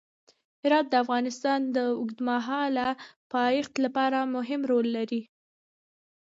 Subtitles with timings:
[0.63, 2.87] هرات د افغانستان د اوږدمهاله
[3.33, 5.21] پایښت لپاره مهم رول لري.